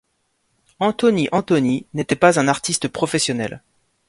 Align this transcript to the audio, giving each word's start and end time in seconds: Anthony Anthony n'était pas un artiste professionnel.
Anthony 0.79 1.29
Anthony 1.31 1.85
n'était 1.93 2.15
pas 2.15 2.39
un 2.39 2.47
artiste 2.47 2.87
professionnel. 2.87 3.61